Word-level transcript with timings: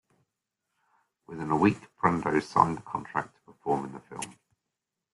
Within 1.27 1.51
a 1.51 1.55
week, 1.57 1.77
Brando 1.95 2.41
signed 2.41 2.79
a 2.79 2.81
contract 2.81 3.35
to 3.35 3.51
perform 3.51 3.85
in 3.85 3.91
the 3.93 3.99
film. 3.99 4.35